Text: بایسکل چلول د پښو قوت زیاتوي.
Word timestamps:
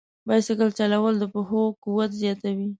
بایسکل 0.27 0.69
چلول 0.79 1.13
د 1.19 1.23
پښو 1.33 1.61
قوت 1.83 2.11
زیاتوي. 2.21 2.67